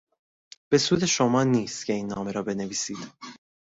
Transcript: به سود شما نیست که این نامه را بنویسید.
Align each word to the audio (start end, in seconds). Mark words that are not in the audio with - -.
به 0.69 0.77
سود 0.77 1.05
شما 1.05 1.43
نیست 1.43 1.85
که 1.85 1.93
این 1.93 2.07
نامه 2.07 2.31
را 2.31 2.43
بنویسید. 2.43 3.11